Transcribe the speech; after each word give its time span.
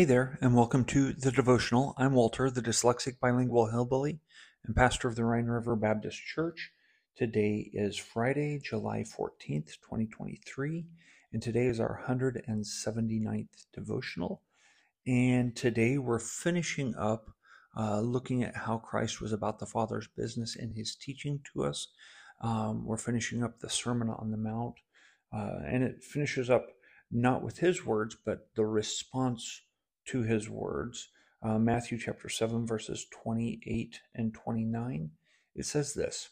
Hey 0.00 0.06
there, 0.06 0.38
and 0.40 0.56
welcome 0.56 0.86
to 0.86 1.12
the 1.12 1.30
devotional. 1.30 1.92
I'm 1.98 2.14
Walter, 2.14 2.50
the 2.50 2.62
dyslexic 2.62 3.20
bilingual 3.20 3.66
hillbilly 3.66 4.20
and 4.64 4.74
pastor 4.74 5.08
of 5.08 5.14
the 5.14 5.26
Rhine 5.26 5.44
River 5.44 5.76
Baptist 5.76 6.22
Church. 6.24 6.72
Today 7.18 7.70
is 7.74 7.98
Friday, 7.98 8.58
July 8.64 9.04
14th, 9.04 9.72
2023, 9.82 10.86
and 11.34 11.42
today 11.42 11.66
is 11.66 11.80
our 11.80 12.02
179th 12.08 13.66
devotional. 13.74 14.40
And 15.06 15.54
today 15.54 15.98
we're 15.98 16.18
finishing 16.18 16.94
up 16.96 17.28
uh, 17.76 18.00
looking 18.00 18.42
at 18.42 18.56
how 18.56 18.78
Christ 18.78 19.20
was 19.20 19.34
about 19.34 19.58
the 19.58 19.66
Father's 19.66 20.08
business 20.16 20.56
in 20.56 20.72
his 20.72 20.96
teaching 20.96 21.40
to 21.52 21.64
us. 21.64 21.88
Um, 22.40 22.86
we're 22.86 22.96
finishing 22.96 23.44
up 23.44 23.60
the 23.60 23.68
Sermon 23.68 24.08
on 24.08 24.30
the 24.30 24.38
Mount, 24.38 24.76
uh, 25.30 25.58
and 25.66 25.82
it 25.84 26.02
finishes 26.02 26.48
up 26.48 26.68
not 27.10 27.42
with 27.42 27.58
his 27.58 27.84
words, 27.84 28.16
but 28.24 28.48
the 28.56 28.64
response 28.64 29.60
to 30.10 30.22
his 30.22 30.50
words. 30.50 31.08
Uh, 31.40 31.58
Matthew 31.58 31.96
chapter 31.96 32.28
7, 32.28 32.66
verses 32.66 33.06
28 33.12 34.00
and 34.14 34.34
29. 34.34 35.10
It 35.54 35.66
says 35.66 35.94
this 35.94 36.30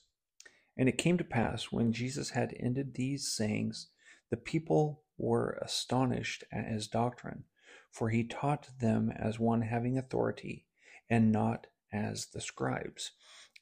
And 0.76 0.88
it 0.88 0.98
came 0.98 1.16
to 1.18 1.24
pass 1.24 1.70
when 1.70 1.92
Jesus 1.92 2.30
had 2.30 2.54
ended 2.58 2.94
these 2.94 3.28
sayings, 3.28 3.88
the 4.30 4.36
people 4.36 5.02
were 5.16 5.58
astonished 5.62 6.42
at 6.52 6.66
his 6.66 6.88
doctrine, 6.88 7.44
for 7.90 8.10
he 8.10 8.24
taught 8.24 8.68
them 8.80 9.12
as 9.16 9.38
one 9.38 9.62
having 9.62 9.96
authority, 9.96 10.66
and 11.08 11.30
not 11.30 11.68
as 11.92 12.26
the 12.26 12.40
scribes. 12.40 13.12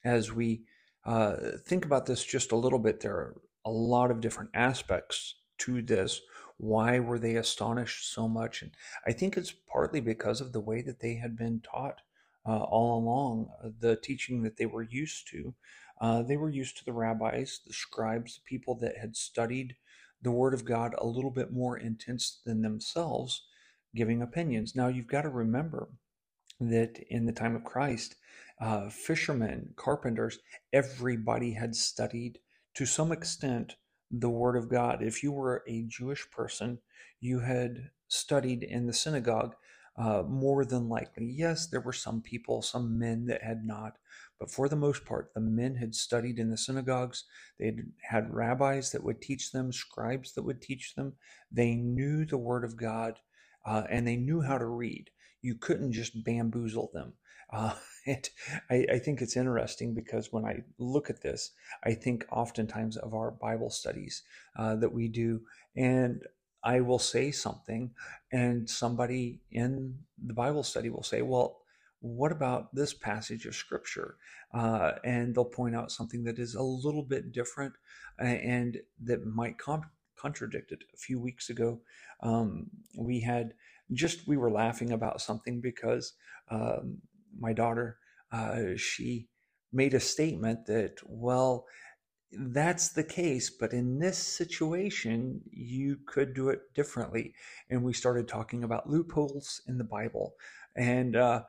As 0.02 0.32
we 0.32 0.62
uh, 1.04 1.36
think 1.64 1.84
about 1.84 2.06
this 2.06 2.24
just 2.24 2.52
a 2.52 2.56
little 2.56 2.78
bit, 2.78 3.00
there 3.00 3.14
are 3.14 3.36
a 3.66 3.70
lot 3.70 4.10
of 4.10 4.22
different 4.22 4.50
aspects 4.54 5.34
to 5.58 5.82
this 5.82 6.20
why 6.58 6.98
were 6.98 7.18
they 7.18 7.36
astonished 7.36 8.12
so 8.12 8.28
much? 8.28 8.62
And 8.62 8.72
I 9.06 9.12
think 9.12 9.36
it's 9.36 9.52
partly 9.52 10.00
because 10.00 10.40
of 10.40 10.52
the 10.52 10.60
way 10.60 10.82
that 10.82 11.00
they 11.00 11.14
had 11.14 11.36
been 11.36 11.60
taught 11.60 12.00
uh, 12.46 12.62
all 12.62 12.98
along, 12.98 13.50
uh, 13.62 13.70
the 13.78 13.96
teaching 13.96 14.42
that 14.42 14.56
they 14.56 14.66
were 14.66 14.82
used 14.82 15.28
to. 15.28 15.54
Uh, 16.00 16.22
they 16.22 16.36
were 16.36 16.50
used 16.50 16.76
to 16.78 16.84
the 16.84 16.92
rabbis, 16.92 17.60
the 17.66 17.72
scribes, 17.72 18.36
the 18.36 18.42
people 18.48 18.74
that 18.76 18.96
had 18.98 19.16
studied 19.16 19.76
the 20.22 20.30
Word 20.30 20.54
of 20.54 20.64
God 20.64 20.94
a 20.98 21.06
little 21.06 21.30
bit 21.30 21.52
more 21.52 21.76
intense 21.76 22.40
than 22.44 22.62
themselves, 22.62 23.42
giving 23.94 24.22
opinions. 24.22 24.74
Now, 24.74 24.88
you've 24.88 25.06
got 25.06 25.22
to 25.22 25.28
remember 25.28 25.88
that 26.60 26.98
in 27.10 27.26
the 27.26 27.32
time 27.32 27.54
of 27.54 27.64
Christ, 27.64 28.16
uh, 28.60 28.88
fishermen, 28.88 29.74
carpenters, 29.76 30.38
everybody 30.72 31.52
had 31.52 31.74
studied 31.76 32.38
to 32.74 32.86
some 32.86 33.12
extent 33.12 33.76
the 34.10 34.30
Word 34.30 34.56
of 34.56 34.68
God. 34.68 35.02
If 35.02 35.22
you 35.22 35.32
were 35.32 35.62
a 35.66 35.84
Jewish 35.88 36.30
person, 36.30 36.78
you 37.20 37.40
had 37.40 37.90
studied 38.08 38.62
in 38.62 38.86
the 38.86 38.92
synagogue 38.92 39.54
uh, 39.98 40.22
more 40.22 40.64
than 40.64 40.88
likely. 40.88 41.26
Yes, 41.26 41.66
there 41.66 41.80
were 41.80 41.92
some 41.92 42.20
people, 42.20 42.62
some 42.62 42.98
men 42.98 43.26
that 43.26 43.42
had 43.42 43.64
not, 43.64 43.94
but 44.38 44.50
for 44.50 44.68
the 44.68 44.76
most 44.76 45.04
part, 45.04 45.32
the 45.34 45.40
men 45.40 45.76
had 45.76 45.94
studied 45.94 46.38
in 46.38 46.50
the 46.50 46.56
synagogues. 46.58 47.24
They 47.58 47.66
had, 48.02 48.34
rabbis 48.34 48.92
that 48.92 49.02
would 49.02 49.22
teach 49.22 49.52
them, 49.52 49.72
scribes 49.72 50.32
that 50.34 50.42
would 50.42 50.60
teach 50.60 50.94
them. 50.94 51.14
They 51.50 51.74
knew 51.74 52.26
the 52.26 52.38
Word 52.38 52.64
of 52.64 52.76
God 52.76 53.18
uh, 53.64 53.84
and 53.90 54.06
they 54.06 54.16
knew 54.16 54.42
how 54.42 54.58
to 54.58 54.66
read. 54.66 55.10
You 55.42 55.54
couldn't 55.54 55.92
just 55.92 56.24
bamboozle 56.24 56.90
them. 56.92 57.14
Uh, 57.50 57.74
I, 58.70 58.86
I, 58.92 58.98
think 58.98 59.20
it's 59.20 59.36
interesting 59.36 59.94
because 59.94 60.32
when 60.32 60.44
I 60.44 60.62
look 60.78 61.10
at 61.10 61.22
this, 61.22 61.52
I 61.84 61.94
think 61.94 62.24
oftentimes 62.30 62.96
of 62.96 63.14
our 63.14 63.32
Bible 63.32 63.70
studies 63.70 64.22
uh, 64.56 64.76
that 64.76 64.92
we 64.92 65.08
do, 65.08 65.40
and 65.76 66.22
I 66.62 66.80
will 66.80 66.98
say 66.98 67.30
something, 67.30 67.90
and 68.32 68.68
somebody 68.68 69.40
in 69.50 69.98
the 70.24 70.34
Bible 70.34 70.62
study 70.62 70.90
will 70.90 71.02
say, 71.02 71.22
Well, 71.22 71.58
what 72.00 72.32
about 72.32 72.74
this 72.74 72.94
passage 72.94 73.46
of 73.46 73.54
scripture? 73.54 74.16
Uh, 74.54 74.92
and 75.04 75.34
they'll 75.34 75.44
point 75.44 75.74
out 75.74 75.90
something 75.90 76.24
that 76.24 76.38
is 76.38 76.54
a 76.54 76.62
little 76.62 77.02
bit 77.02 77.32
different 77.32 77.74
and 78.18 78.78
that 79.02 79.26
might 79.26 79.56
contradict 80.16 80.72
it. 80.72 80.84
A 80.94 80.96
few 80.96 81.20
weeks 81.20 81.50
ago, 81.50 81.80
um, 82.20 82.70
we 82.96 83.20
had 83.20 83.54
just, 83.92 84.26
we 84.26 84.36
were 84.36 84.50
laughing 84.50 84.92
about 84.92 85.20
something 85.20 85.60
because 85.60 86.14
um, 86.50 86.98
my 87.38 87.52
daughter, 87.52 87.98
uh, 88.32 88.76
she 88.76 89.28
made 89.72 89.94
a 89.94 90.00
statement 90.00 90.66
that, 90.66 90.96
well, 91.04 91.66
that's 92.32 92.90
the 92.90 93.04
case, 93.04 93.50
but 93.50 93.72
in 93.72 93.98
this 93.98 94.18
situation, 94.18 95.40
you 95.50 95.98
could 96.06 96.34
do 96.34 96.48
it 96.48 96.60
differently. 96.74 97.34
And 97.70 97.82
we 97.82 97.92
started 97.92 98.26
talking 98.26 98.64
about 98.64 98.90
loopholes 98.90 99.62
in 99.68 99.78
the 99.78 99.84
Bible. 99.84 100.34
And 100.76 101.16
uh, 101.16 101.42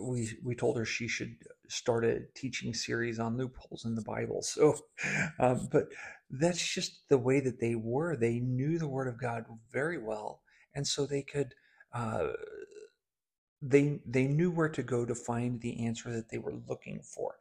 we 0.00 0.30
we 0.42 0.54
told 0.54 0.76
her 0.76 0.84
she 0.84 1.08
should 1.08 1.36
start 1.68 2.04
a 2.04 2.20
teaching 2.34 2.74
series 2.74 3.18
on 3.18 3.36
loopholes 3.36 3.84
in 3.84 3.94
the 3.94 4.02
Bible. 4.02 4.42
So, 4.42 4.76
uh, 5.38 5.56
but 5.70 5.88
that's 6.30 6.66
just 6.66 7.08
the 7.08 7.18
way 7.18 7.40
that 7.40 7.60
they 7.60 7.74
were. 7.74 8.16
They 8.16 8.40
knew 8.40 8.78
the 8.78 8.88
Word 8.88 9.08
of 9.08 9.20
God 9.20 9.44
very 9.72 9.98
well, 9.98 10.40
and 10.74 10.86
so 10.86 11.06
they 11.06 11.22
could 11.22 11.54
uh, 11.92 12.28
they 13.62 14.00
they 14.06 14.26
knew 14.26 14.50
where 14.50 14.68
to 14.68 14.82
go 14.82 15.04
to 15.04 15.14
find 15.14 15.60
the 15.60 15.84
answer 15.86 16.12
that 16.12 16.28
they 16.28 16.38
were 16.38 16.54
looking 16.68 17.00
for. 17.02 17.36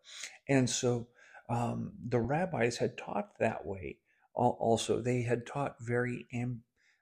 And 0.48 0.70
so 0.70 1.08
um, 1.50 1.94
the 2.08 2.20
rabbis 2.20 2.78
had 2.78 2.98
taught 2.98 3.38
that 3.40 3.66
way 3.66 3.98
also. 4.34 5.02
They 5.02 5.22
had 5.22 5.46
taught 5.46 5.76
very 5.82 6.28
amb- 6.34 6.60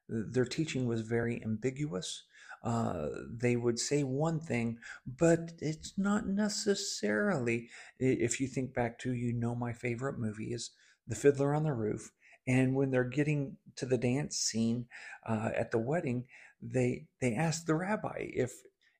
their 0.09 0.45
teaching 0.45 0.87
was 0.87 1.01
very 1.01 1.41
ambiguous. 1.43 2.23
Uh, 2.63 3.09
they 3.29 3.57
would 3.57 3.77
say 3.77 4.03
one 4.03 4.39
thing 4.39 4.77
but 5.05 5.51
it's 5.59 5.97
not 5.97 6.25
necessarily 6.25 7.67
if 7.99 8.39
you 8.39 8.47
think 8.47 8.73
back 8.73 8.97
to 8.97 9.11
you 9.13 9.33
know 9.33 9.53
my 9.53 9.73
favorite 9.73 10.17
movie 10.17 10.53
is 10.53 10.71
the 11.05 11.15
fiddler 11.15 11.53
on 11.53 11.63
the 11.63 11.73
roof. 11.73 12.11
And 12.47 12.73
when 12.75 12.91
they're 12.91 13.03
getting 13.03 13.57
to 13.75 13.85
the 13.85 13.97
dance 13.97 14.37
scene 14.37 14.85
uh, 15.27 15.49
at 15.55 15.71
the 15.71 15.77
wedding 15.77 16.25
they 16.61 17.05
they 17.19 17.35
ask 17.35 17.65
the 17.65 17.75
rabbi 17.75 18.27
if 18.33 18.53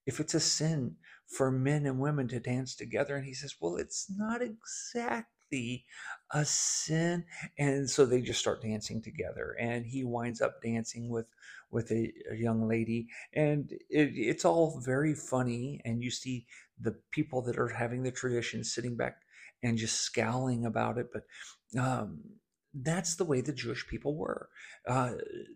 if 0.06 0.20
it's 0.20 0.34
a 0.34 0.40
sin 0.40 0.96
for 1.28 1.52
men 1.52 1.86
and 1.86 2.00
women 2.00 2.28
to 2.30 2.40
dance 2.40 2.76
together. 2.76 3.16
And 3.16 3.26
he 3.26 3.34
says, 3.34 3.56
well, 3.60 3.78
it's 3.78 4.08
not 4.10 4.42
exactly 4.42 5.86
a 6.32 6.46
sin. 6.46 7.26
And 7.58 7.90
so 7.90 8.06
they 8.06 8.22
just 8.22 8.40
start 8.40 8.62
dancing 8.62 9.02
together. 9.02 9.56
And 9.60 9.86
he 9.86 10.04
winds 10.04 10.42
up 10.42 10.62
dancing 10.62 11.10
with, 11.10 11.28
with 11.72 11.92
a, 11.92 12.12
a 12.32 12.36
young 12.36 12.68
lady. 12.68 13.08
And 13.34 13.72
it, 13.90 14.12
it's 14.14 14.46
all 14.46 14.82
very 14.84 15.16
funny. 15.16 15.82
And 15.86 16.04
you 16.04 16.12
see 16.12 16.46
the 16.80 16.96
people 17.12 17.42
that 17.44 17.58
are 17.58 17.70
having 17.70 18.04
the 18.04 18.12
tradition 18.12 18.64
sitting 18.64 18.96
back 18.96 19.18
and 19.62 19.78
just 19.78 20.02
scowling 20.02 20.66
about 20.66 20.98
it. 20.98 21.08
But, 21.14 21.24
um, 21.80 22.20
that's 22.74 23.16
the 23.16 23.26
way 23.26 23.42
the 23.42 23.54
Jewish 23.54 23.88
people 23.88 24.18
were. 24.18 24.50
Uh, 24.88 25.12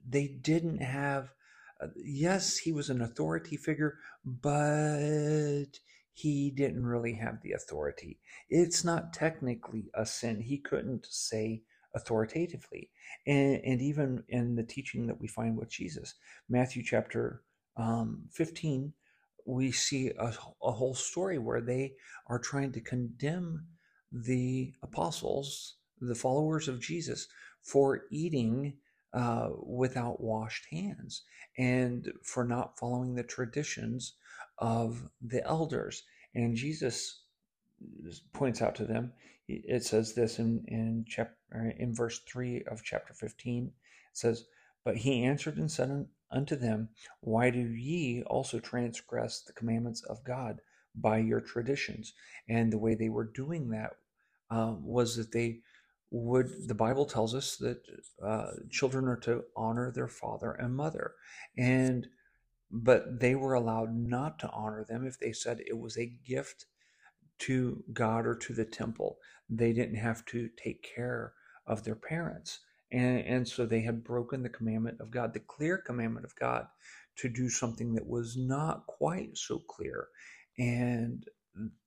they 0.07 0.27
didn't 0.27 0.83
have 0.83 1.33
yes, 1.95 2.57
he 2.57 2.71
was 2.71 2.89
an 2.89 3.01
authority 3.01 3.57
figure, 3.57 3.97
but 4.25 5.79
he 6.13 6.49
didn't 6.49 6.85
really 6.85 7.13
have 7.13 7.41
the 7.43 7.51
authority. 7.51 8.19
It's 8.49 8.83
not 8.83 9.13
technically 9.13 9.91
a 9.93 10.05
sin. 10.05 10.41
He 10.41 10.57
couldn't 10.57 11.05
say 11.09 11.61
authoritatively. 11.93 12.89
And, 13.25 13.61
and 13.63 13.81
even 13.81 14.23
in 14.27 14.55
the 14.55 14.63
teaching 14.63 15.07
that 15.07 15.19
we 15.19 15.27
find 15.27 15.57
with 15.57 15.69
Jesus, 15.69 16.15
Matthew 16.49 16.83
chapter 16.83 17.43
um, 17.77 18.23
15, 18.31 18.93
we 19.45 19.71
see 19.71 20.11
a, 20.17 20.33
a 20.63 20.71
whole 20.71 20.95
story 20.95 21.37
where 21.37 21.61
they 21.61 21.93
are 22.27 22.39
trying 22.39 22.71
to 22.73 22.81
condemn 22.81 23.67
the 24.11 24.73
apostles, 24.81 25.75
the 26.01 26.15
followers 26.15 26.67
of 26.67 26.81
Jesus, 26.81 27.27
for 27.61 28.03
eating 28.11 28.73
uh, 29.17 29.49
without 29.65 30.21
washed 30.21 30.67
hands 30.69 31.23
and 31.57 32.11
for 32.21 32.43
not 32.43 32.77
following 32.77 33.15
the 33.15 33.23
traditions 33.23 34.13
of 34.59 35.09
the 35.19 35.43
elders. 35.43 36.03
And 36.35 36.55
Jesus 36.55 37.21
points 38.31 38.61
out 38.61 38.75
to 38.75 38.85
them, 38.85 39.11
it 39.47 39.83
says 39.83 40.13
this 40.13 40.37
in, 40.37 40.63
in, 40.67 41.05
chapter, 41.07 41.73
in 41.79 41.95
verse 41.95 42.19
3 42.31 42.65
of 42.69 42.83
chapter 42.83 43.15
15. 43.15 43.65
It 43.65 43.71
says, 44.13 44.45
But 44.85 44.97
he 44.97 45.23
answered 45.23 45.57
and 45.57 45.71
said 45.71 46.05
unto 46.29 46.55
them, 46.55 46.89
Why 47.21 47.49
do 47.49 47.59
ye 47.59 48.21
also 48.21 48.59
transgress 48.59 49.41
the 49.41 49.53
commandments 49.53 50.03
of 50.03 50.23
God 50.23 50.61
by 50.93 51.17
your 51.17 51.41
traditions? 51.41 52.13
And 52.47 52.71
the 52.71 52.77
way 52.77 52.93
they 52.93 53.09
were 53.09 53.31
doing 53.33 53.69
that 53.69 53.93
uh, 54.51 54.75
was 54.79 55.15
that 55.15 55.31
they 55.31 55.61
would 56.11 56.67
the 56.67 56.75
Bible 56.75 57.05
tells 57.05 57.35
us 57.35 57.57
that 57.57 57.81
uh, 58.23 58.51
children 58.69 59.07
are 59.07 59.17
to 59.17 59.43
honor 59.55 59.91
their 59.91 60.07
father 60.07 60.51
and 60.51 60.75
mother, 60.75 61.13
and 61.57 62.07
but 62.71 63.19
they 63.19 63.35
were 63.35 63.53
allowed 63.53 63.95
not 63.95 64.39
to 64.39 64.49
honor 64.51 64.85
them 64.87 65.05
if 65.05 65.19
they 65.19 65.31
said 65.31 65.59
it 65.59 65.77
was 65.77 65.97
a 65.97 66.11
gift 66.25 66.65
to 67.39 67.83
God 67.93 68.25
or 68.25 68.35
to 68.35 68.53
the 68.53 68.65
temple. 68.65 69.17
They 69.49 69.73
didn't 69.73 69.95
have 69.97 70.25
to 70.27 70.49
take 70.57 70.87
care 70.95 71.33
of 71.65 71.83
their 71.83 71.95
parents, 71.95 72.59
and 72.91 73.19
and 73.21 73.47
so 73.47 73.65
they 73.65 73.81
had 73.81 74.03
broken 74.03 74.43
the 74.43 74.49
commandment 74.49 75.01
of 75.01 75.11
God, 75.11 75.33
the 75.33 75.39
clear 75.39 75.77
commandment 75.77 76.25
of 76.25 76.35
God, 76.35 76.67
to 77.17 77.29
do 77.29 77.49
something 77.49 77.93
that 77.95 78.07
was 78.07 78.37
not 78.37 78.85
quite 78.87 79.37
so 79.37 79.59
clear. 79.59 80.07
And 80.57 81.25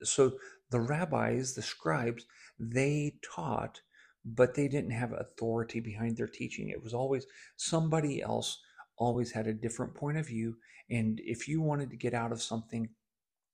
so 0.02 0.32
the 0.70 0.80
rabbis, 0.80 1.54
the 1.54 1.62
scribes, 1.62 2.26
they 2.58 3.14
taught, 3.22 3.80
but 4.24 4.54
they 4.54 4.68
didn't 4.68 4.90
have 4.90 5.12
authority 5.12 5.80
behind 5.80 6.16
their 6.16 6.28
teaching. 6.28 6.68
It 6.68 6.82
was 6.82 6.94
always 6.94 7.26
somebody 7.56 8.22
else 8.22 8.60
always 8.96 9.32
had 9.32 9.46
a 9.46 9.54
different 9.54 9.94
point 9.94 10.18
of 10.18 10.26
view. 10.26 10.56
And 10.90 11.20
if 11.24 11.48
you 11.48 11.60
wanted 11.60 11.90
to 11.90 11.96
get 11.96 12.14
out 12.14 12.32
of 12.32 12.42
something, 12.42 12.90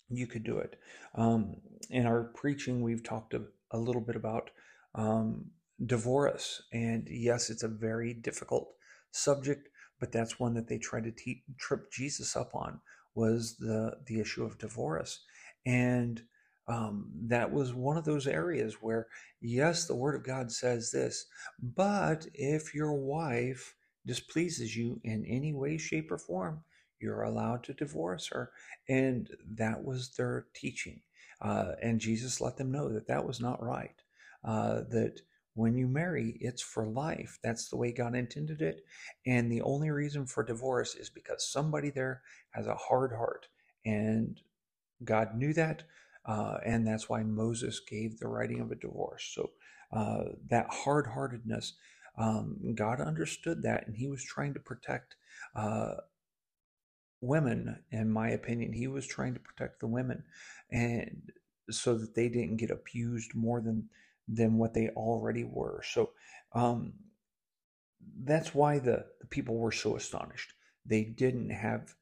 you 0.09 0.27
could 0.27 0.45
do 0.45 0.59
it. 0.59 0.79
Um, 1.15 1.57
in 1.91 2.07
our 2.07 2.25
preaching, 2.25 2.83
we've 2.83 3.03
talked 3.03 3.35
a, 3.35 3.43
a 3.71 3.79
little 3.79 4.01
bit 4.01 4.17
about 4.17 4.51
um, 4.95 5.51
divorce. 5.85 6.63
And 6.73 7.07
yes, 7.11 7.51
it's 7.51 7.63
a 7.63 7.69
very 7.69 8.15
difficult 8.15 8.69
subject, 9.11 9.69
but 10.01 10.13
that's 10.13 10.41
one 10.41 10.55
that 10.55 10.69
they 10.69 10.79
tried 10.79 11.05
to 11.05 11.11
te- 11.11 11.45
trip 11.59 11.91
Jesus 11.93 12.37
up 12.37 12.55
on 12.55 12.81
was 13.15 13.57
the 13.59 13.97
the 14.07 14.21
issue 14.21 14.45
of 14.45 14.59
divorce, 14.59 15.25
and 15.65 16.23
um, 16.69 17.11
that 17.27 17.53
was 17.53 17.75
one 17.75 17.97
of 17.97 18.05
those 18.05 18.27
areas 18.27 18.75
where 18.81 19.07
yes, 19.41 19.87
the 19.87 19.95
Word 19.95 20.15
of 20.15 20.25
God 20.25 20.51
says 20.51 20.91
this, 20.91 21.27
but 21.61 22.27
if 22.35 22.75
your 22.75 22.95
wife 22.95 23.75
displeases 24.07 24.77
you 24.77 25.01
in 25.05 25.25
any 25.27 25.53
way, 25.53 25.79
shape, 25.79 26.11
or 26.11 26.19
form, 26.19 26.63
you're 27.01 27.23
allowed 27.23 27.63
to 27.65 27.75
divorce 27.75 28.29
her, 28.29 28.51
and 28.89 29.31
that 29.55 29.85
was 29.85 30.15
their 30.17 30.47
teaching, 30.55 31.03
uh, 31.43 31.73
and 31.83 32.01
Jesus 32.01 32.41
let 32.41 32.57
them 32.57 32.73
know 32.73 32.89
that 32.93 33.07
that 33.09 33.27
was 33.27 33.41
not 33.41 33.63
right. 33.63 34.03
Uh, 34.45 34.83
that 34.91 35.21
when 35.55 35.77
you 35.77 35.89
marry, 35.89 36.37
it's 36.41 36.63
for 36.63 36.87
life. 36.87 37.39
That's 37.43 37.69
the 37.69 37.77
way 37.79 37.91
God 37.91 38.15
intended 38.15 38.61
it. 38.61 38.83
And 39.27 39.51
the 39.51 39.63
only 39.63 39.91
reason 39.91 40.27
for 40.27 40.45
divorce 40.45 40.95
is 40.95 41.09
because 41.09 41.51
somebody 41.51 41.91
there 41.91 42.23
has 42.51 42.67
a 42.67 42.75
hard 42.75 43.13
heart. 43.13 43.49
And 43.85 44.39
God 45.05 45.35
knew 45.37 45.55
that. 45.55 45.85
Uh, 46.27 46.59
and 46.67 46.87
that's 46.87 47.09
why 47.09 47.23
Moses 47.23 47.81
gave 47.81 48.19
the 48.19 48.29
writing 48.29 48.61
of 48.61 48.73
a 48.73 48.77
divorce. 48.77 49.33
So 49.35 49.51
uh, 49.93 50.25
that 50.51 50.67
hard 50.71 51.07
heartedness, 51.07 51.75
um, 52.19 52.75
God 52.75 53.01
understood 53.01 53.63
that. 53.63 53.87
And 53.87 53.97
he 53.97 54.09
was 54.09 54.25
trying 54.25 54.55
to 54.55 54.61
protect 54.61 55.17
uh, 55.55 55.97
women, 57.21 57.81
in 57.91 58.11
my 58.11 58.31
opinion. 58.31 58.73
He 58.73 58.89
was 58.89 59.07
trying 59.07 59.35
to 59.35 59.41
protect 59.41 59.81
the 59.81 59.87
women. 59.89 60.25
And 60.71 61.33
so 61.71 61.97
that 61.99 62.15
they 62.15 62.29
didn't 62.29 62.59
get 62.59 62.71
abused 62.71 63.35
more 63.35 63.61
than 63.61 63.89
than 64.29 64.59
what 64.59 64.75
they 64.75 64.89
already 64.91 65.45
were. 65.45 65.83
So 65.85 66.11
um, 66.53 66.95
that's 68.25 68.55
why 68.55 68.79
the, 68.79 69.07
the 69.21 69.27
people 69.29 69.57
were 69.57 69.73
so 69.73 69.97
astonished. 69.97 70.53
They 70.85 71.05
didn't 71.05 71.51
have 71.51 71.95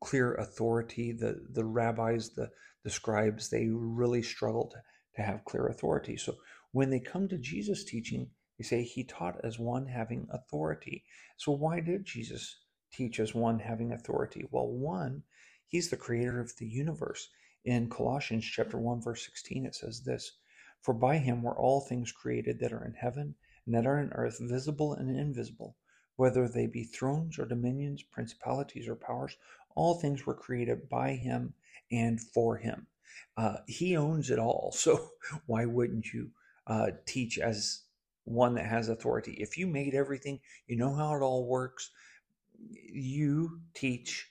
clear 0.00 0.34
authority. 0.34 1.12
The 1.12 1.46
the 1.52 1.64
rabbis, 1.64 2.30
the 2.30 2.50
the 2.84 2.90
scribes, 2.90 3.48
they 3.48 3.68
really 3.68 4.22
struggled 4.22 4.74
to 5.16 5.22
have 5.22 5.44
clear 5.44 5.66
authority. 5.66 6.16
So 6.16 6.36
when 6.70 6.90
they 6.90 7.00
come 7.00 7.28
to 7.28 7.38
Jesus' 7.38 7.84
teaching, 7.84 8.30
they 8.58 8.64
say 8.64 8.82
he 8.82 9.02
taught 9.04 9.40
as 9.42 9.58
one 9.58 9.86
having 9.86 10.28
authority. 10.30 11.04
So 11.36 11.50
why 11.52 11.80
did 11.80 12.04
Jesus 12.04 12.60
teach 12.92 13.18
as 13.18 13.34
one 13.34 13.58
having 13.58 13.90
authority? 13.90 14.44
Well, 14.50 14.68
one, 14.68 15.22
he's 15.66 15.88
the 15.88 15.96
creator 15.96 16.40
of 16.40 16.56
the 16.58 16.66
universe. 16.66 17.28
In 17.64 17.88
Colossians 17.88 18.44
chapter 18.44 18.78
1 18.78 19.00
verse 19.00 19.24
16 19.24 19.64
it 19.64 19.74
says 19.74 20.02
this, 20.04 20.32
for 20.82 20.92
by 20.92 21.16
him 21.16 21.42
were 21.42 21.58
all 21.58 21.80
things 21.80 22.12
created 22.12 22.60
that 22.60 22.72
are 22.72 22.84
in 22.84 22.92
heaven 22.92 23.34
and 23.64 23.74
that 23.74 23.86
are 23.86 23.98
in 23.98 24.12
earth, 24.12 24.38
visible 24.38 24.92
and 24.92 25.08
invisible, 25.08 25.76
whether 26.16 26.46
they 26.46 26.66
be 26.66 26.84
thrones 26.84 27.38
or 27.38 27.46
dominions, 27.46 28.02
principalities 28.02 28.86
or 28.86 28.94
powers. 28.94 29.38
All 29.74 29.94
things 29.94 30.26
were 30.26 30.34
created 30.34 30.90
by 30.90 31.14
him 31.14 31.54
and 31.90 32.20
for 32.20 32.56
him. 32.56 32.86
Uh, 33.36 33.56
he 33.66 33.96
owns 33.96 34.30
it 34.30 34.38
all. 34.38 34.72
So 34.76 35.10
why 35.46 35.64
wouldn't 35.64 36.12
you 36.12 36.30
uh, 36.66 36.88
teach 37.06 37.38
as 37.38 37.82
one 38.24 38.54
that 38.54 38.66
has 38.66 38.88
authority? 38.88 39.36
If 39.38 39.58
you 39.58 39.66
made 39.66 39.94
everything, 39.94 40.40
you 40.66 40.76
know 40.76 40.94
how 40.94 41.14
it 41.14 41.22
all 41.22 41.46
works, 41.46 41.90
you 42.92 43.60
teach 43.74 44.30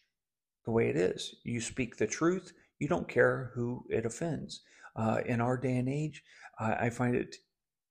the 0.66 0.72
way 0.72 0.90
it 0.90 0.96
is. 0.96 1.36
You 1.44 1.62
speak 1.62 1.98
the 1.98 2.08
truth. 2.08 2.54
You 2.80 2.88
don't 2.88 3.08
care 3.08 3.52
who 3.54 3.86
it 3.90 4.06
offends. 4.06 4.62
Uh, 4.96 5.22
in 5.26 5.42
our 5.42 5.58
day 5.58 5.78
and 5.78 5.90
age, 5.90 6.24
I 6.60 6.92
find 6.92 7.16
it 7.16 7.36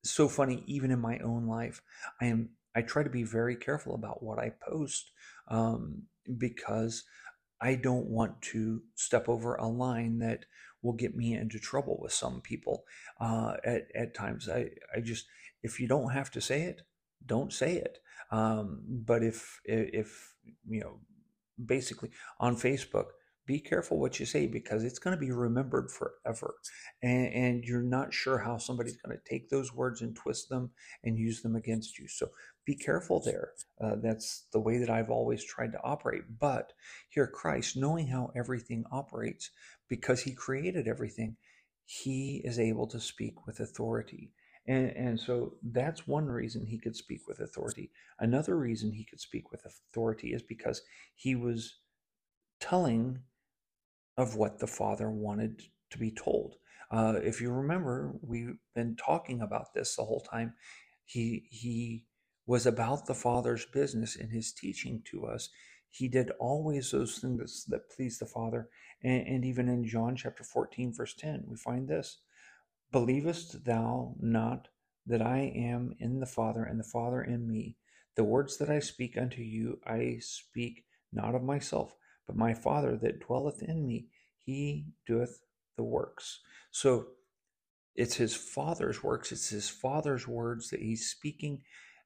so 0.05 0.29
funny, 0.29 0.63
even 0.67 0.91
in 0.91 1.01
my 1.01 1.19
own 1.19 1.47
life. 1.47 1.83
I 2.21 2.27
am 2.27 2.51
I 2.75 2.83
try 2.83 3.03
to 3.03 3.11
be 3.11 3.23
very 3.23 3.57
careful 3.57 3.95
about 3.95 4.23
what 4.23 4.39
I 4.39 4.53
post 4.67 5.11
um, 5.49 6.03
because 6.39 7.05
I 7.63 7.77
don't 7.77 8.09
want 8.09 8.43
to 8.53 8.83
step 8.97 9.29
over 9.29 9.55
a 9.55 9.69
line 9.69 10.19
that 10.19 10.47
will 10.83 10.95
get 10.95 11.17
me 11.17 11.35
into 11.35 11.61
trouble 11.61 11.99
with 12.03 12.13
some 12.13 12.41
people. 12.41 12.85
Uh, 13.21 13.55
at 13.65 13.87
at 13.95 14.15
times, 14.15 14.49
I 14.49 14.71
I 14.95 15.01
just 15.01 15.27
if 15.63 15.79
you 15.81 15.89
don't 15.89 16.11
have 16.11 16.31
to 16.33 16.41
say 16.41 16.63
it, 16.63 16.83
don't 17.25 17.53
say 17.53 17.77
it. 17.77 17.99
Um, 18.33 18.83
but 18.89 19.23
if 19.23 19.61
if 19.65 20.35
you 20.69 20.81
know, 20.81 21.01
basically 21.65 22.11
on 22.41 22.57
Facebook, 22.57 23.07
be 23.47 23.59
careful 23.59 23.99
what 23.99 24.21
you 24.21 24.27
say 24.27 24.47
because 24.47 24.85
it's 24.85 24.99
going 24.99 25.17
to 25.17 25.21
be 25.21 25.33
remembered 25.33 25.91
forever. 25.91 26.55
And, 27.03 27.27
and 27.35 27.65
you're 27.65 27.83
not 27.83 28.15
sure 28.15 28.39
how 28.39 28.59
somebody's 28.59 28.97
going 28.97 29.17
to 29.17 29.31
take 29.31 29.51
those 29.51 29.75
words 29.75 30.01
and 30.01 30.15
twist 30.15 30.49
them 30.49 30.71
and 31.03 31.19
use 31.19 31.43
them 31.43 31.57
against 31.57 31.99
you. 31.99 32.07
So 32.09 32.29
be 32.65 32.75
careful 32.75 33.21
there. 33.21 33.53
Uh, 33.81 33.97
that's 34.03 34.47
the 34.53 34.61
way 34.61 34.79
that 34.79 34.91
I've 34.91 35.11
always 35.11 35.45
tried 35.45 35.73
to 35.73 35.83
operate. 35.83 36.23
But 36.39 36.73
here, 37.09 37.27
Christ, 37.27 37.77
knowing 37.77 38.07
how 38.07 38.31
everything 38.37 38.85
operates, 38.93 39.51
because 39.89 40.23
he 40.23 40.33
created 40.33 40.87
everything, 40.87 41.37
he 41.85 42.41
is 42.45 42.59
able 42.59 42.87
to 42.89 43.01
speak 43.01 43.47
with 43.47 43.61
authority. 43.61 44.31
And, 44.67 44.91
and 44.91 45.19
so 45.19 45.55
that's 45.63 46.07
one 46.07 46.27
reason 46.27 46.67
he 46.67 46.79
could 46.79 46.95
speak 46.95 47.27
with 47.27 47.41
authority. 47.41 47.91
Another 48.21 48.57
reason 48.57 48.93
he 48.93 49.05
could 49.05 49.21
speak 49.21 49.51
with 49.51 49.65
authority 49.65 50.33
is 50.33 50.43
because 50.43 50.83
he 51.17 51.35
was 51.35 51.79
telling 52.61 53.19
of 54.17 54.37
what 54.37 54.59
the 54.61 54.67
Father 54.67 55.11
wanted 55.11 55.63
to 55.91 55.99
be 55.99 56.13
told. 56.13 56.57
Uh, 56.91 57.15
if 57.23 57.41
you 57.41 57.51
remember, 57.51 58.13
we've 58.23 58.57
been 58.75 58.95
talking 58.97 59.41
about 59.41 59.75
this 59.75 59.97
the 59.97 60.05
whole 60.05 60.21
time. 60.21 60.53
He 61.05 61.47
he 61.51 62.05
was 62.53 62.67
about 62.67 63.07
the 63.07 63.15
Father's 63.15 63.65
business 63.65 64.15
in 64.15 64.29
his 64.29 64.53
teaching 64.53 65.01
to 65.07 65.25
us. 65.25 65.49
He 65.91 66.07
did 66.07 66.33
always 66.39 66.91
those 66.91 67.17
things 67.17 67.65
that 67.69 67.89
pleased 67.89 68.21
the 68.21 68.27
Father. 68.27 68.69
And, 69.03 69.27
and 69.27 69.45
even 69.47 69.71
in 69.71 69.87
John 69.87 70.17
chapter 70.17 70.45
14, 70.45 70.93
verse 70.93 71.15
10, 71.15 71.45
we 71.49 71.57
find 71.57 71.89
this 71.89 72.19
Believest 72.93 73.65
thou 73.65 74.15
not 74.21 74.69
that 75.07 75.23
I 75.23 75.51
am 75.57 75.95
in 75.99 76.21
the 76.21 76.27
Father, 76.27 76.63
and 76.63 76.79
the 76.79 76.85
Father 76.85 77.23
in 77.23 77.51
me? 77.51 77.79
The 78.17 78.25
words 78.25 78.59
that 78.59 78.69
I 78.69 78.81
speak 78.81 79.17
unto 79.17 79.41
you, 79.41 79.81
I 79.87 80.19
speak 80.21 80.85
not 81.11 81.35
of 81.35 81.43
myself, 81.43 81.97
but 82.27 82.37
my 82.37 82.53
Father 82.53 82.99
that 82.99 83.27
dwelleth 83.27 83.63
in 83.63 83.87
me, 83.87 84.09
he 84.37 84.89
doeth 85.07 85.41
the 85.79 85.85
works. 85.85 86.41
So 86.71 87.07
it's 87.95 88.17
his 88.17 88.37
Father's 88.37 89.03
works, 89.03 89.33
it's 89.33 89.49
his 89.49 89.71
Father's 89.71 90.29
words 90.29 90.69
that 90.69 90.81
he's 90.81 91.09
speaking, 91.09 91.63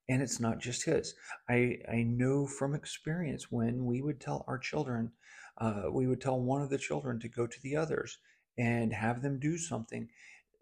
and 0.08 0.22
it's 0.22 0.40
not 0.40 0.58
just 0.58 0.84
his. 0.84 1.14
I, 1.48 1.78
I 1.90 2.02
know 2.02 2.46
from 2.46 2.74
experience 2.74 3.50
when 3.50 3.84
we 3.86 4.02
would 4.02 4.20
tell 4.20 4.44
our 4.46 4.58
children, 4.58 5.12
uh, 5.58 5.84
we 5.90 6.06
would 6.06 6.20
tell 6.20 6.40
one 6.40 6.62
of 6.62 6.70
the 6.70 6.78
children 6.78 7.18
to 7.20 7.28
go 7.28 7.46
to 7.46 7.60
the 7.62 7.76
others 7.76 8.18
and 8.58 8.92
have 8.92 9.22
them 9.22 9.38
do 9.40 9.58
something. 9.58 10.08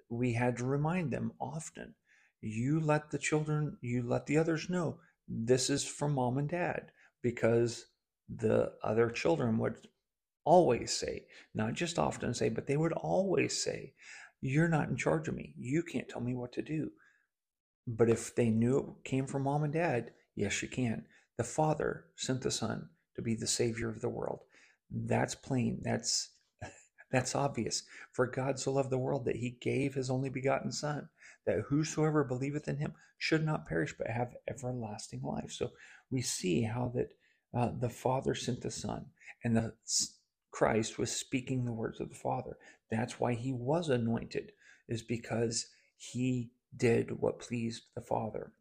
We 0.09 0.33
had 0.33 0.57
to 0.59 0.65
remind 0.65 1.11
them 1.11 1.33
often 1.41 1.95
you 2.41 2.81
let 2.81 3.11
the 3.11 3.19
children, 3.19 3.79
you 3.81 4.03
let 4.03 4.27
the 4.27 4.39
others 4.39 4.69
know 4.71 4.99
this 5.29 5.71
is 5.71 5.85
from 5.85 6.15
mom 6.15 6.39
and 6.39 6.49
dad 6.49 6.91
because 7.23 7.87
the 8.29 8.73
other 8.83 9.11
children 9.11 9.59
would 9.59 9.77
always 10.45 10.93
say, 10.93 11.27
not 11.55 11.75
just 11.75 11.99
often 11.99 12.35
say, 12.35 12.49
but 12.49 12.67
they 12.67 12.77
would 12.77 12.93
always 12.93 13.63
say, 13.63 13.95
You're 14.41 14.69
not 14.69 14.89
in 14.89 14.97
charge 14.97 15.29
of 15.29 15.35
me. 15.35 15.55
You 15.59 15.83
can't 15.83 16.09
tell 16.09 16.21
me 16.21 16.35
what 16.35 16.53
to 16.53 16.63
do. 16.63 16.91
But 17.87 18.11
if 18.11 18.35
they 18.35 18.51
knew 18.51 18.79
it 18.79 19.09
came 19.09 19.27
from 19.27 19.45
mom 19.45 19.65
and 19.65 19.75
dad, 19.75 20.13
yes, 20.37 20.63
you 20.63 20.69
can. 20.69 21.07
The 21.39 21.45
Father 21.45 22.07
sent 22.17 22.43
the 22.43 22.53
Son 22.53 22.89
to 23.17 23.23
be 23.23 23.37
the 23.37 23.49
Savior 23.49 23.91
of 23.91 24.01
the 24.01 24.11
world. 24.11 24.41
That's 24.91 25.37
plain. 25.37 25.81
That's 25.85 26.31
that's 27.13 27.35
obvious. 27.37 27.85
For 28.13 28.27
God 28.27 28.59
so 28.59 28.73
loved 28.73 28.91
the 28.91 28.99
world 28.99 29.27
that 29.27 29.37
he 29.37 29.59
gave 29.61 29.95
his 29.95 30.11
only 30.11 30.31
begotten 30.31 30.73
Son, 30.73 31.09
that 31.47 31.61
whosoever 31.69 32.25
believeth 32.25 32.69
in 32.69 32.79
him 32.79 32.95
should 33.19 33.45
not 33.45 33.67
perish 33.69 33.95
but 33.99 34.09
have 34.09 34.37
everlasting 34.49 35.23
life. 35.23 35.53
So 35.53 35.73
we 36.11 36.23
see 36.23 36.63
how 36.63 36.93
that 36.97 37.11
uh, 37.57 37.73
the 37.81 37.91
Father 37.91 38.35
sent 38.35 38.63
the 38.63 38.71
Son, 38.71 39.07
and 39.45 39.57
the 39.57 39.75
Christ 40.53 40.99
was 40.99 41.13
speaking 41.13 41.65
the 41.65 41.73
words 41.73 42.01
of 42.01 42.11
the 42.11 42.17
Father. 42.17 42.57
That's 42.91 43.21
why 43.21 43.35
he 43.35 43.53
was 43.53 43.91
anointed, 43.91 44.53
is 44.89 45.03
because 45.03 45.67
he 45.97 46.53
did 46.77 47.21
what 47.21 47.39
pleased 47.39 47.85
the 47.95 48.01
Father. 48.01 48.53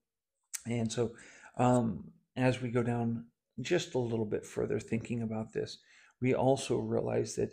And 0.65 0.91
so, 0.91 1.13
um, 1.57 2.11
as 2.35 2.61
we 2.61 2.69
go 2.69 2.83
down 2.83 3.25
just 3.61 3.95
a 3.95 3.99
little 3.99 4.25
bit 4.25 4.45
further 4.45 4.79
thinking 4.79 5.21
about 5.21 5.53
this, 5.53 5.77
we 6.21 6.33
also 6.33 6.77
realize 6.77 7.35
that 7.35 7.51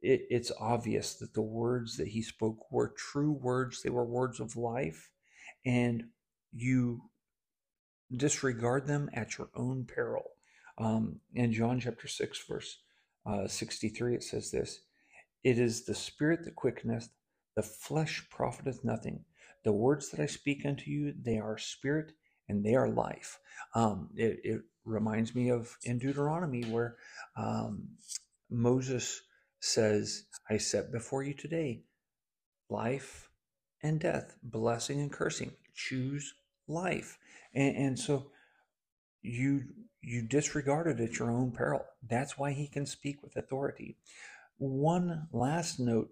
it, 0.00 0.26
it's 0.30 0.52
obvious 0.58 1.14
that 1.14 1.34
the 1.34 1.42
words 1.42 1.96
that 1.96 2.08
he 2.08 2.22
spoke 2.22 2.70
were 2.70 2.94
true 2.96 3.32
words. 3.32 3.82
They 3.82 3.90
were 3.90 4.04
words 4.04 4.40
of 4.40 4.56
life. 4.56 5.10
And 5.64 6.04
you 6.52 7.02
disregard 8.14 8.86
them 8.86 9.10
at 9.14 9.38
your 9.38 9.48
own 9.54 9.84
peril. 9.84 10.24
Um, 10.78 11.20
in 11.34 11.52
John 11.52 11.80
chapter 11.80 12.08
6, 12.08 12.44
verse 12.48 12.78
uh, 13.26 13.46
63, 13.46 14.16
it 14.16 14.22
says 14.22 14.50
this 14.50 14.80
It 15.44 15.58
is 15.58 15.84
the 15.84 15.94
spirit 15.94 16.44
that 16.44 16.56
quickeneth, 16.56 17.08
the 17.54 17.62
flesh 17.62 18.26
profiteth 18.30 18.84
nothing. 18.84 19.24
The 19.64 19.72
words 19.72 20.10
that 20.10 20.20
I 20.20 20.26
speak 20.26 20.64
unto 20.66 20.90
you, 20.90 21.14
they 21.20 21.38
are 21.38 21.58
spirit 21.58 22.12
and 22.48 22.64
they 22.64 22.74
are 22.74 22.88
life. 22.88 23.38
Um, 23.74 24.10
it, 24.16 24.40
it, 24.44 24.60
reminds 24.84 25.32
me 25.32 25.48
of 25.48 25.76
in 25.84 25.96
Deuteronomy 25.96 26.64
where 26.64 26.96
um, 27.36 27.86
Moses 28.50 29.22
says, 29.60 30.24
I 30.50 30.56
set 30.56 30.90
before 30.90 31.22
you 31.22 31.34
today 31.34 31.84
life 32.68 33.28
and 33.82 34.00
death, 34.00 34.36
blessing 34.42 35.00
and 35.00 35.12
cursing. 35.12 35.52
Choose 35.74 36.34
life. 36.66 37.18
And, 37.54 37.76
and 37.76 37.98
so 37.98 38.32
you 39.22 39.62
you 40.04 40.22
disregard 40.22 40.88
it 40.88 41.00
at 41.00 41.18
your 41.18 41.30
own 41.30 41.52
peril. 41.52 41.84
That's 42.08 42.36
why 42.36 42.52
he 42.52 42.66
can 42.66 42.86
speak 42.86 43.22
with 43.22 43.36
authority. 43.36 43.96
One 44.58 45.28
last 45.32 45.78
note, 45.78 46.08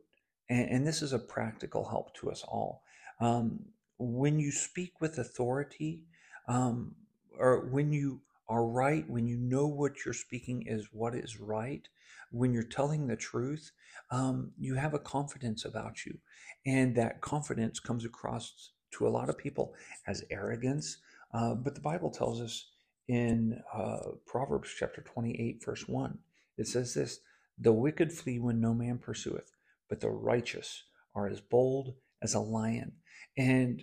and, 0.48 0.68
and 0.70 0.86
this 0.86 1.02
is 1.02 1.12
a 1.12 1.18
practical 1.18 1.88
help 1.88 2.14
to 2.18 2.30
us 2.30 2.44
all. 2.46 2.84
Um, 3.20 3.66
when 3.98 4.38
you 4.38 4.50
speak 4.50 5.00
with 5.00 5.18
authority, 5.18 6.04
um, 6.48 6.94
or 7.38 7.68
when 7.70 7.92
you 7.92 8.20
are 8.48 8.66
right, 8.66 9.08
when 9.08 9.26
you 9.26 9.36
know 9.36 9.66
what 9.66 10.04
you're 10.04 10.14
speaking 10.14 10.64
is 10.66 10.88
what 10.92 11.14
is 11.14 11.38
right, 11.38 11.88
when 12.32 12.52
you're 12.52 12.62
telling 12.62 13.06
the 13.06 13.16
truth, 13.16 13.72
um, 14.10 14.52
you 14.58 14.74
have 14.74 14.94
a 14.94 14.98
confidence 14.98 15.64
about 15.64 16.04
you. 16.04 16.18
And 16.66 16.94
that 16.96 17.20
confidence 17.20 17.78
comes 17.80 18.04
across 18.04 18.72
to 18.92 19.06
a 19.06 19.10
lot 19.10 19.28
of 19.28 19.38
people 19.38 19.74
as 20.06 20.24
arrogance. 20.30 20.98
Uh, 21.32 21.54
but 21.54 21.74
the 21.74 21.80
Bible 21.80 22.10
tells 22.10 22.40
us 22.40 22.70
in 23.08 23.60
uh, 23.74 23.98
Proverbs 24.26 24.70
chapter 24.76 25.02
28, 25.02 25.62
verse 25.64 25.88
1, 25.88 26.18
it 26.58 26.66
says 26.66 26.94
this 26.94 27.20
The 27.58 27.72
wicked 27.72 28.12
flee 28.12 28.38
when 28.38 28.60
no 28.60 28.74
man 28.74 28.98
pursueth, 28.98 29.56
but 29.88 30.00
the 30.00 30.10
righteous 30.10 30.84
are 31.14 31.28
as 31.28 31.40
bold 31.40 31.94
as 32.22 32.34
a 32.34 32.40
lion. 32.40 32.92
And 33.36 33.82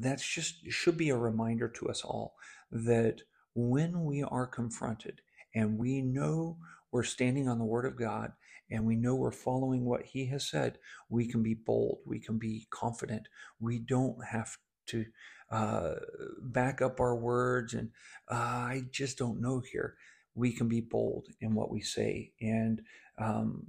that's 0.00 0.26
just 0.26 0.70
should 0.70 0.96
be 0.96 1.10
a 1.10 1.16
reminder 1.16 1.68
to 1.68 1.88
us 1.88 2.02
all 2.04 2.34
that 2.70 3.22
when 3.54 4.04
we 4.04 4.22
are 4.22 4.46
confronted 4.46 5.20
and 5.54 5.78
we 5.78 6.00
know 6.00 6.58
we're 6.90 7.02
standing 7.02 7.48
on 7.48 7.58
the 7.58 7.64
Word 7.64 7.86
of 7.86 7.98
God 7.98 8.32
and 8.70 8.86
we 8.86 8.96
know 8.96 9.14
we're 9.14 9.30
following 9.30 9.84
what 9.84 10.04
He 10.04 10.26
has 10.26 10.48
said, 10.48 10.78
we 11.08 11.26
can 11.26 11.42
be 11.42 11.54
bold, 11.54 11.98
we 12.06 12.18
can 12.20 12.38
be 12.38 12.66
confident. 12.70 13.28
We 13.60 13.78
don't 13.78 14.16
have 14.24 14.56
to 14.86 15.04
uh, 15.50 15.94
back 16.42 16.80
up 16.80 17.00
our 17.00 17.16
words 17.16 17.74
and 17.74 17.90
uh, 18.30 18.34
I 18.34 18.82
just 18.90 19.18
don't 19.18 19.40
know 19.40 19.62
here. 19.70 19.96
We 20.34 20.52
can 20.52 20.68
be 20.68 20.80
bold 20.80 21.26
in 21.40 21.54
what 21.54 21.70
we 21.70 21.82
say. 21.82 22.32
And 22.40 22.80
um, 23.18 23.66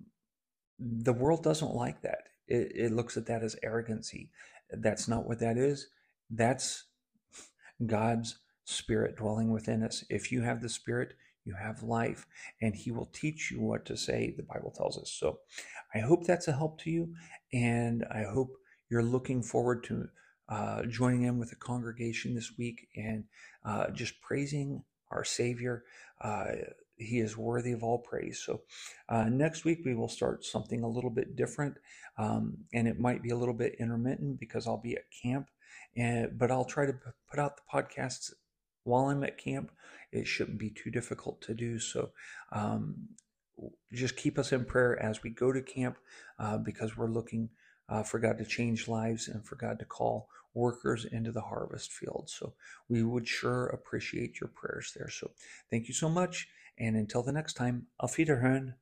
the 0.79 1.13
world 1.13 1.43
doesn't 1.43 1.73
like 1.75 2.01
that. 2.03 2.29
It, 2.47 2.71
it 2.75 2.91
looks 2.91 3.17
at 3.17 3.25
that 3.27 3.43
as 3.43 3.55
arrogancy. 3.63 4.29
That's 4.71 5.07
not 5.07 5.27
what 5.27 5.39
that 5.39 5.57
is. 5.57 5.87
That's 6.29 6.85
God's 7.85 8.39
Spirit 8.65 9.17
dwelling 9.17 9.51
within 9.51 9.83
us. 9.83 10.03
If 10.09 10.31
you 10.31 10.41
have 10.41 10.61
the 10.61 10.69
Spirit, 10.69 11.13
you 11.45 11.55
have 11.61 11.83
life, 11.83 12.25
and 12.61 12.75
He 12.75 12.91
will 12.91 13.09
teach 13.13 13.51
you 13.51 13.61
what 13.61 13.85
to 13.85 13.97
say, 13.97 14.33
the 14.35 14.43
Bible 14.43 14.71
tells 14.75 14.97
us. 14.97 15.11
So 15.11 15.39
I 15.93 15.99
hope 15.99 16.25
that's 16.25 16.47
a 16.47 16.53
help 16.53 16.79
to 16.81 16.89
you, 16.89 17.13
and 17.51 18.05
I 18.11 18.23
hope 18.23 18.55
you're 18.89 19.03
looking 19.03 19.43
forward 19.43 19.83
to 19.85 20.07
uh, 20.49 20.83
joining 20.83 21.23
in 21.23 21.37
with 21.39 21.49
the 21.49 21.55
congregation 21.55 22.35
this 22.35 22.53
week 22.57 22.87
and 22.95 23.25
uh, 23.65 23.89
just 23.91 24.21
praising 24.21 24.83
our 25.11 25.23
Savior. 25.23 25.83
Uh, 26.21 26.45
he 26.97 27.19
is 27.19 27.37
worthy 27.37 27.71
of 27.71 27.83
all 27.83 27.99
praise. 27.99 28.41
So, 28.45 28.61
uh, 29.09 29.25
next 29.25 29.65
week 29.65 29.81
we 29.85 29.95
will 29.95 30.09
start 30.09 30.45
something 30.45 30.83
a 30.83 30.87
little 30.87 31.09
bit 31.09 31.35
different, 31.35 31.75
um, 32.17 32.57
and 32.73 32.87
it 32.87 32.99
might 32.99 33.21
be 33.21 33.31
a 33.31 33.37
little 33.37 33.53
bit 33.53 33.75
intermittent 33.79 34.39
because 34.39 34.67
I'll 34.67 34.77
be 34.81 34.95
at 34.95 35.05
camp. 35.11 35.49
And, 35.95 36.37
but 36.37 36.51
I'll 36.51 36.65
try 36.65 36.85
to 36.85 36.93
put 37.29 37.39
out 37.39 37.57
the 37.57 37.63
podcasts 37.71 38.31
while 38.83 39.05
I'm 39.05 39.23
at 39.23 39.37
camp. 39.37 39.71
It 40.11 40.27
shouldn't 40.27 40.57
be 40.57 40.69
too 40.69 40.91
difficult 40.91 41.41
to 41.41 41.53
do. 41.53 41.79
So 41.79 42.11
um, 42.51 43.09
just 43.91 44.15
keep 44.15 44.37
us 44.37 44.51
in 44.51 44.65
prayer 44.65 45.01
as 45.01 45.23
we 45.23 45.29
go 45.29 45.51
to 45.51 45.61
camp 45.61 45.97
uh, 46.39 46.57
because 46.57 46.97
we're 46.97 47.11
looking 47.11 47.49
uh, 47.89 48.03
for 48.03 48.19
God 48.19 48.37
to 48.37 48.45
change 48.45 48.87
lives 48.87 49.27
and 49.27 49.45
for 49.45 49.55
God 49.55 49.79
to 49.79 49.85
call 49.85 50.29
workers 50.53 51.05
into 51.05 51.31
the 51.31 51.41
harvest 51.41 51.91
field. 51.91 52.29
So 52.29 52.53
we 52.87 53.03
would 53.03 53.27
sure 53.27 53.67
appreciate 53.67 54.39
your 54.39 54.49
prayers 54.49 54.93
there. 54.95 55.09
So 55.09 55.31
thank 55.69 55.87
you 55.87 55.93
so 55.93 56.09
much. 56.09 56.47
And 56.77 56.95
until 56.95 57.23
the 57.23 57.31
next 57.31 57.55
time, 57.55 57.87
auf 57.97 58.17
Wiederhören. 58.17 58.75